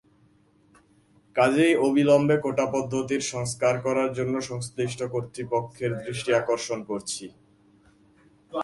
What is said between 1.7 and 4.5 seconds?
অবিলম্বে কোটাপদ্ধতির সংস্কার করার জন্য